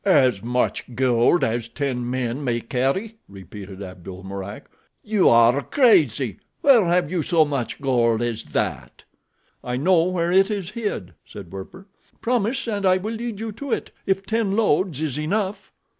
"As 0.03 0.41
much 0.41 0.95
gold 0.95 1.43
as 1.43 1.67
ten 1.67 2.09
men 2.09 2.43
may 2.43 2.59
carry!" 2.59 3.17
repeated 3.29 3.83
Abdul 3.83 4.23
Mourak. 4.23 4.67
"You 5.03 5.29
are 5.29 5.61
crazy. 5.61 6.39
Where 6.61 6.85
have 6.85 7.11
you 7.11 7.21
so 7.21 7.45
much 7.45 7.79
gold 7.79 8.23
as 8.23 8.45
that?" 8.45 9.03
"I 9.63 9.77
know 9.77 10.05
where 10.05 10.31
it 10.31 10.49
is 10.49 10.71
hid," 10.71 11.13
said 11.23 11.51
Werper. 11.53 11.85
"Promise, 12.19 12.67
and 12.67 12.83
I 12.83 12.97
will 12.97 13.13
lead 13.13 13.39
you 13.39 13.51
to 13.51 13.71
it—if 13.71 14.25
ten 14.25 14.55
loads 14.55 15.01
is 15.01 15.19
enough?" 15.19 15.71